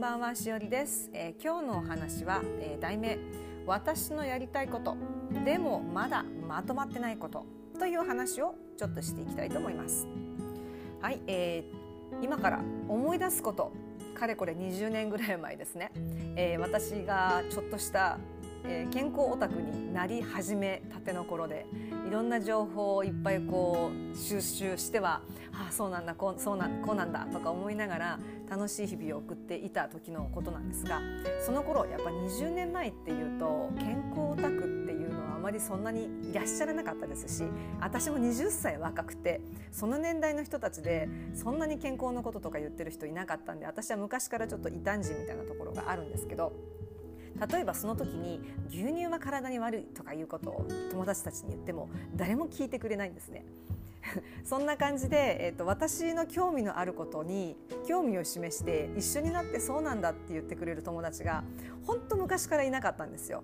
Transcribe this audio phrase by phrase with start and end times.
[0.00, 3.18] んばんはしおりです、えー、今日のお話は、えー、題名
[3.66, 4.96] 私のやりたいこと。
[5.44, 7.44] でもまだまとまってないこと。
[7.78, 10.08] という話をちょっとしていきたいと思います。
[11.02, 13.72] はい、えー、今から思い出すこと。
[14.20, 15.90] かれこれ20年ぐらい前ですね、
[16.36, 18.18] えー、私がちょっとした
[18.62, 21.64] えー、健康オタクになり始めたての頃で
[22.06, 28.18] いろんな情報をいっぱいこう収集してはああそうなんだこうそうなこうなんだとか思いながら
[28.50, 31.00] 楽しい日々を送っていた時のことなんですが
[31.44, 35.09] その頃やっぱ20年前っていうと健康オタクっていう
[35.40, 37.44] まりそんなにいらっしゃらなかったですし
[37.80, 39.40] 私も20歳若くて
[39.72, 46.52] その年代の人たちでそんなに健康のこととか言ってる人いなかったんで私は昔からちょっと異端児みたいなところがあるんですけど。
[47.48, 53.44] 例えばその時に牛乳は体に悪いとかいうことを友達たちに言っても誰も聞いてくれないんですね。
[54.44, 61.44] そんな感じで、えーと、私の興味のあることに興味を示して一緒になってそうなんだって言ってくれる友達が
[61.86, 63.42] 本当昔からいなかったんですよ。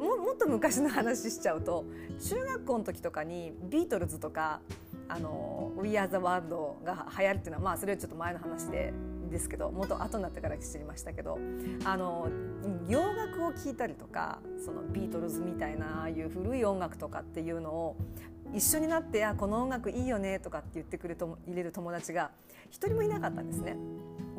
[0.00, 1.84] ももっと昔の話しちゃうと
[2.28, 4.60] 中学校の時とかにビートルズとか
[5.08, 8.92] あの「We Are the World」が流行るっていうのはまあそれはちょっと前の話で
[9.30, 11.38] ですけどもっと後になってから知りましたけど
[11.84, 12.28] あの
[12.88, 17.96] 洋楽を聴いたりとかそのビートルズみたいなああいう古い音楽とかっていうのを
[18.52, 22.30] 一緒になって「あこの音楽いいよね」とかって言ってくれと入れる友達が
[22.70, 23.76] 一人もいなかったんですね。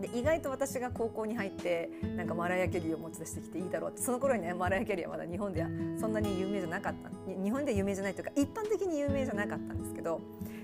[0.02, 7.10] で意外と私が高校に入ってなんかマライア・キャリーを持ち出してきていいだろうってその頃にねマライア・キャリーはまだ日本ではそんなに有名じゃなかった
[7.44, 10.22] 日本では有名じゃないというか一般的に有名じゃなかったんですけど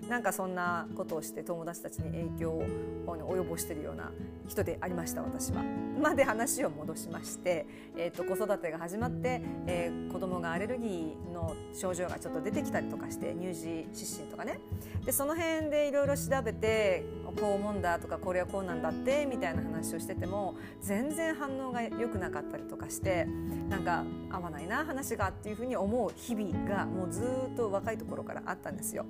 [0.10, 2.66] なんかそんなことをして友達たちに影響を
[3.06, 4.12] 及ぼしているような
[4.48, 5.64] 人でありました私は。
[6.02, 7.66] まで話を戻しまして、
[7.98, 14.60] えーと、子育てが始まって、えー、子供がアレルギーの症状がちょっと出てきたりとかして乳児湿疹とかね
[15.06, 17.06] でその辺でいろいろ調べて
[17.40, 23.26] こう思うんだとかこれはこうなんだってみたいな話をしてても全然反応が良くなかったりとかして
[23.70, 27.22] なんか合わないな話がっていうふうに思う日々がもうず
[27.54, 29.06] っと若いところからあったんですよ。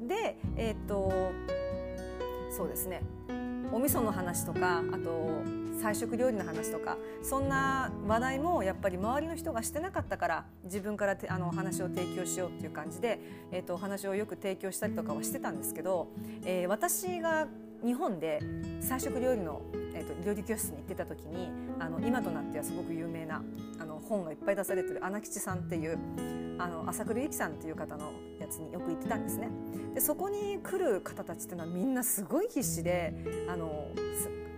[0.00, 1.12] で、えーと、
[2.50, 3.02] そうですね
[3.72, 5.42] お味噌の話とかあと
[5.78, 13.20] 菜食料理の話とかそんな話題もやっぱり周りの人がしてなかったから自分からあの話を提供しようっていう感じで、
[13.52, 16.08] えーと、お話をよく提供したりとかはしてたんですけど、
[16.44, 17.46] えー、私が
[17.84, 18.40] 日本で
[18.80, 19.62] 菜食料理の、
[19.94, 21.48] えーと、料理教室に行ってた時に
[21.78, 23.42] あの今となってはすごく有名な
[23.78, 25.96] あの本がいっぱい出されてる穴吉さんっていう
[26.58, 28.12] あの朝倉由紀さんっていう方の
[28.48, 29.50] やつによく行ってたんですね。
[29.94, 33.14] でそこに来る方たちっていうのはみんなすごい必死で
[33.48, 33.90] あの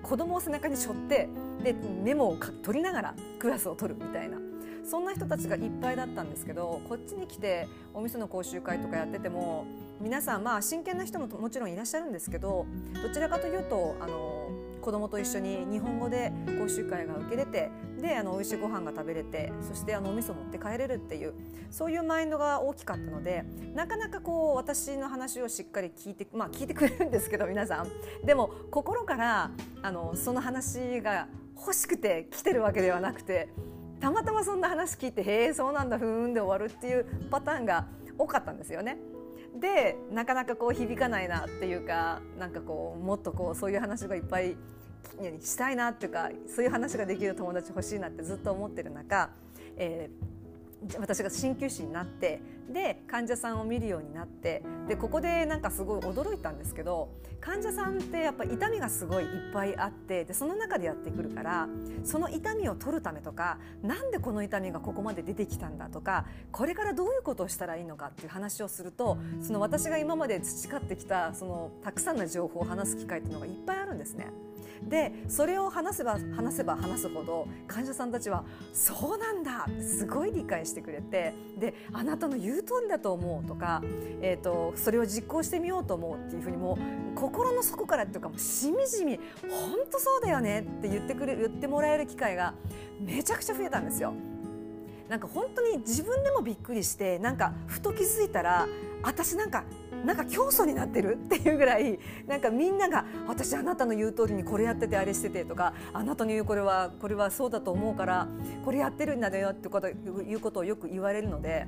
[0.02, 1.28] 子供を背中に背負って
[1.62, 4.38] でメモを取りながらクラスを取るみたいな
[4.84, 9.66] そんな人たちがいっぱいだったんですけどこっちに来てお店の講習会とかやってても
[10.00, 12.66] 皆さんまあ真剣な人ももちろんいらっしゃるんですけど
[13.02, 14.39] どちらかというとあの
[14.80, 17.70] 子供と一緒に日本語で講習会が受けれて
[18.00, 21.34] であの美味しいご飯が食べれてそしてあのお味噌持って帰れるっていう
[21.70, 27.88] そういうマインドが大きかったのでなかなかこう私の話をしっかり聞いてまあ聞いてくれるんですけど皆さん
[28.26, 29.50] でも心から
[29.82, 33.48] あのその話が欲しくて来てるわけではなくて
[34.00, 37.86] たまたまそんな話聞いて「へえそうなんだふーん」で終わるっていうパターンが
[38.16, 38.98] 多かったんですよね。
[39.58, 44.56] でなかなかこう響かないなっていうかなんかこうもっとこうそういう話がいっぱい
[45.40, 49.30] したいなっていうかそういう話ができる友達欲しいなってずっと思ってる中、
[49.76, 52.40] えー、私が鍼灸師になって
[52.72, 57.08] で患者さんを見るようになってでここでなんかすごい驚いたんですけど
[57.40, 61.68] 患者さんってやっぱ痛みがすごいいっぱいあってでその中でやってくるから
[62.04, 74.28] その痛みを取るためとかなんでこの痛みがここまで出てきたんだとかこれからどういうことをしたらいいのかっていう話をするとその私が今まで培ってきたそのたくさんの情報を話す機会っていうのがいっぱいあるんですね。
[74.88, 83.82] でそれを話せば話せば話すほど患者さんたちは「そうなんだ!」ってすごい理解してくれてで「あなたの言う通りだと思う」とか、
[84.20, 86.78] えーと、それを実行してみようと思うっていうふうにも
[87.12, 92.54] う心の底からっていうかもしみじみ「本当そうだよね」って言ってくれ言ってもらえる機会が
[93.00, 94.14] めちゃくちゃ増えたんですよ。
[95.08, 98.68] なんか本当に自分でもびっくりしてなんかふと気づいたら
[99.02, 99.64] 私なんか
[100.04, 101.18] なんか教祖になってる？
[101.24, 108.28] っていうぐらいなんかみんなが私あなたの言う通りにこれやっててあれしててとかあなたの言うこれはこれはそうだと思うから
[108.64, 111.66] これやってるんだよってこということをよく言われるので。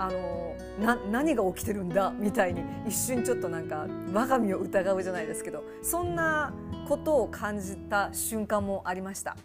[0.00, 6.54] あのな何が起きてるんだみたいに一瞬ちょっとなんか我が身を疑うじゃないですけどそんな
[6.88, 9.36] ことを感じた瞬間もありました。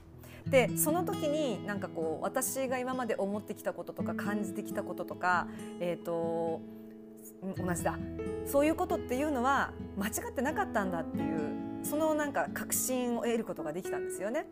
[0.47, 5.47] でその時になんかこう私が今まで思ってきたこととか感じてきたこととか、
[5.81, 6.61] えーと
[7.53, 7.97] 同じだ
[8.45, 14.47] そういうことっていうのは間違ってなかったんだっていうそのなんか確信を得ることができたんですよね。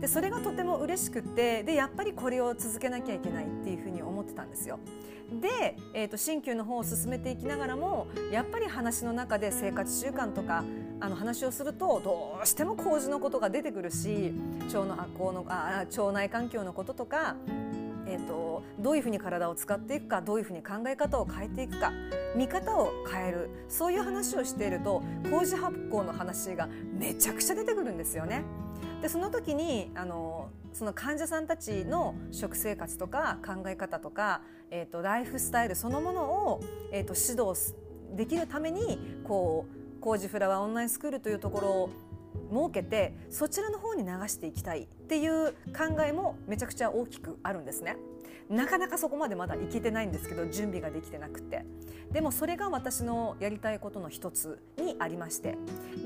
[0.00, 4.78] でそれがとても嬉しくてでやっぱりこれを続けなきゃいけないっていうふうに思ってたんですよ。
[5.40, 10.64] で、えーと、鍼灸の方を進めていきながらもやっぱり話の中で生活習慣とか
[11.00, 14.32] あの話をするとどうしても麹のことが出てくるし
[14.68, 17.36] 腸の発酵のあ腸内環境のこととか
[18.08, 21.92] えーと、どういうふうに体を使っていくかどういうふうに考え方を変えていくか
[22.34, 26.68] 見方を変えるそういう話をしていると麹発酵の話が
[26.98, 28.44] めちゃくちゃ出てくるんですよね。
[29.02, 36.60] でその時にあのその患者さんたちの食生活とか考え方とか、えーと、ライフスタイルそのものを、
[36.92, 37.74] えーと、指導
[38.16, 39.66] できるためにこ
[39.98, 41.90] うコージフラワーオンラインスクールというところを
[42.50, 47.96] 設けてそちらの方に流していきたいっていう考えもめちゃくちゃ大きくあるんですね。
[48.48, 51.64] なかなかそこまでまだいけてないんですけど準備ができてなくて。
[52.12, 55.58] でもそれが私のやりたいことの一つにありまして。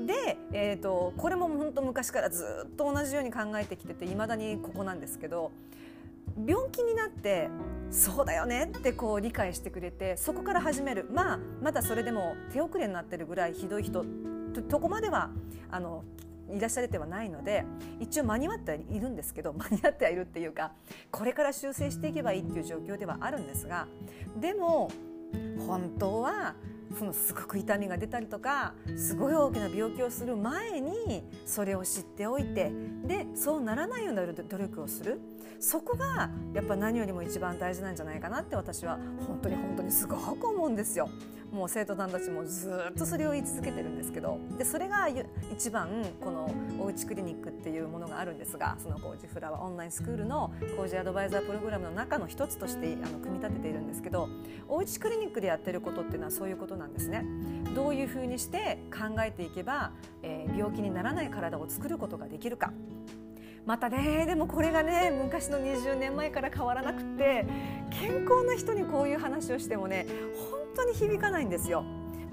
[0.05, 5.51] で、えーと、これも本当昔からずっと同じように考えてきてていまだにここなんですけど
[6.45, 7.49] 病気になって
[7.89, 11.07] そうだよねってこう理解してくれてそこから始める。
[11.11, 14.03] まあまだそれでも手遅れになってるぐらいひどい人
[14.61, 15.29] とこまでは
[15.71, 16.03] あの
[16.51, 17.65] いらっしゃれてはないので
[17.99, 20.73] 一応間に合ってはいるんですけど 間に合ってはいるっていうか
[21.11, 23.87] これから修正していけばいいっていう状況ではあるんですが
[24.39, 24.91] でも
[25.65, 26.55] 本当は
[26.97, 32.71] そのすごく痛みが出たりとかすごい大きな病気をする前にそれを知っておいて
[33.03, 35.19] でそうならないような努力をする
[35.59, 41.09] そこがやっぱ何よりも一番大事なんじゃないかなって私は本当に本当にすごく思うんですよ。
[41.53, 45.07] もう生徒さんたちもずっとそれを言い続けてるんですけどでそれが
[45.51, 45.87] 一番
[46.19, 54.29] このおうちクリニックっていうものがあるんですがそのコージフラワーオンラインスクールのコージアドバイザープログラムの中の一つとしてあの組み立てているんですけど
[54.67, 57.23] おうちクリニックでやってることっていうのはそういうことなんですね。
[57.75, 59.91] どういうふうにして考えていけば、
[60.21, 62.71] えー、病気にならない体を作ることができるか
[63.65, 67.45] またねでもこれがね昔の20年前から変わらなくて
[67.89, 70.05] 健康な人にこういう話をしてもね
[70.51, 71.83] 本当に響かないんですよ。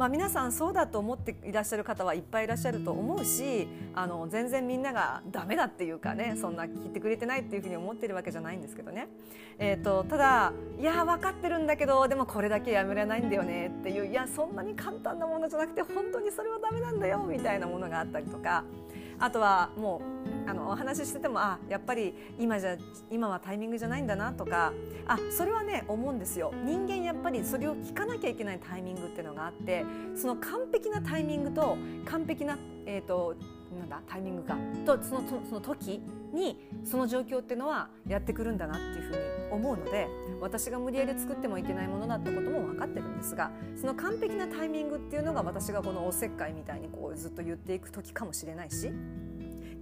[0.01, 9.09] まあ、皆さんそうだと思っていらっしゃる方はいっぱいいらっしゃると思うしあの全然みんながダメだっていうかねそんな聞いてくれてないっていうふうに思ってるわけじゃないんですけどね、
[9.59, 18.65] えーと、ただいや分かってるんだけどでもこれだけやめられないんだよねっていういやそんなに簡単なものじゃなくて本当にそれはダメなんだよみたいなものがあったりとか
[19.19, 22.77] あとはもうあのお話ししててもあやっぱり今じゃ
[23.11, 24.73] 今はタイミングじゃないんだなとか
[25.07, 26.53] あそれはね思うんですよ。
[26.65, 29.85] 人間やっぱりそれを聞かなきゃいけないタイミングっていうのがあって
[30.15, 33.35] その完璧なタイミングと完璧な、えーと、
[33.79, 36.03] なんだタイミングかとそのその時
[36.33, 40.09] にその状況っていうのはやってくるんだなっていうふうに思うので
[40.41, 48.93] 私が無理やり作ってもいけないものだってことも分かってるんですがその完璧なタイミングっていうのが私がこのおせっかいみたいにこうずっと言っていく時かもしれないし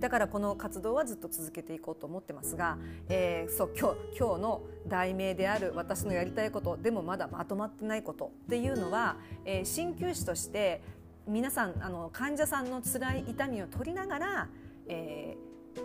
[0.01, 2.79] だからこの活動はずっと続けていこうと思ってますが、
[3.09, 10.83] えー、そう今日今日の題名である私のやりたいことでもまだまとまってないことっていうのは、えー、鍼灸師として
[11.27, 14.49] 皆さんあの患者さんの辛い痛みを取りながら、
[14.89, 15.37] え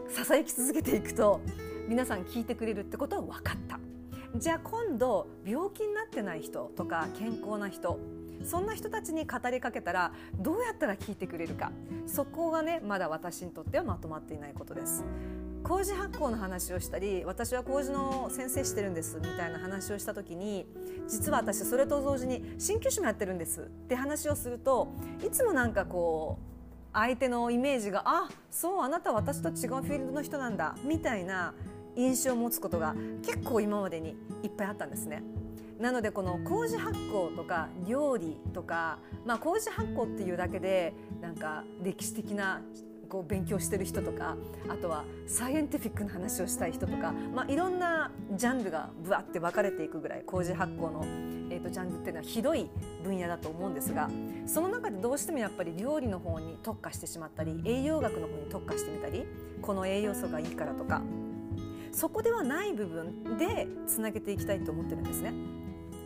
[0.10, 1.42] ー、支えき続けていくと
[1.88, 3.80] 皆さん聞いてくれるってことは分かった。
[4.36, 8.00] じゃあ今度病気になってない人とか健康な人
[8.44, 11.72] そんな人たちに語りかけたらどうやったら聞いてくれるか
[12.06, 15.04] そこがねまだ私にとってはまとまっていないことです。
[15.64, 20.66] 麹発酵の話をしたり私は麹の先生してるんですみたいな話をした時に
[21.08, 24.90] 実は私それと同時に鍼灸師もやってるんですって話をすると
[25.26, 26.54] いつもなんかこう
[26.94, 31.54] 相手のイメージがあそうあなた私と違うフィールドの人なんだみたいな
[31.96, 35.24] 印象を持つことが結構今までにいっぱいあったんですね。
[35.80, 42.62] なのでこの麹発酵とか料理とか、まあ、麹発酵っていうだけでなんか歴史的な
[43.10, 44.36] こう勉強してる人とか
[44.70, 51.04] あとはサイエンティフィックな話をしたい人とか、まあ、いろんなジャンルがぶわって分かれていくぐらい麹発酵の、
[51.52, 52.70] えー、とジャンルっていうのはひどい
[53.04, 54.10] 分野だと思うんですが
[54.48, 59.26] その中でどうしてもやっぱり料理の方に特化してしまったり栄養学の方に特化してみたり
[59.62, 61.04] この栄養素がいいからとか
[61.94, 65.34] そこではない部分でつなげていきたいと思ってるんですね。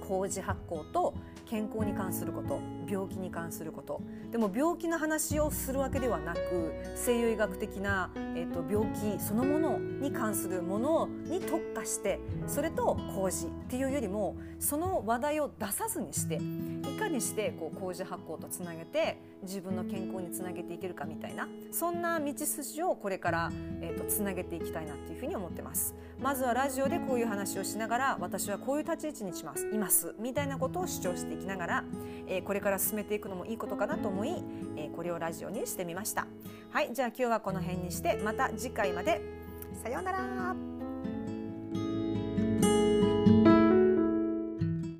[0.07, 1.13] 麹発酵と
[1.45, 4.01] 健康に関すること病気に関すること
[4.31, 23.51] でも病気の話をするわけではなく西洋医学的な、えーと、病気そのものに関するものに特化してそれと麹っていうよりもその話題を出さずにしていかにしてこう麹発酵とつなげて自分の健康につなげていけるかみたいなそんな道筋をこれから、
[23.81, 25.95] えーと、つなげていきたいなっていうふうに思ってます。
[26.19, 31.83] まずはラジオでこういう話をしながら私はこういう立ち位置にしますいますみたいなことを主張していきながら、
[32.27, 34.43] えー、これから進めていくのもいいことかなと思い、
[34.75, 36.27] えー、これをラジオにしてみました。
[36.71, 39.21] はいじゃあ今日はこの辺にしてまた次回まで。
[39.83, 40.76] さようなら。